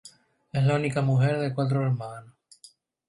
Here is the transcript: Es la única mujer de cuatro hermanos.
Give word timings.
Es 0.51 0.63
la 0.63 0.73
única 0.77 1.03
mujer 1.03 1.37
de 1.37 1.53
cuatro 1.53 1.83
hermanos. 1.85 2.33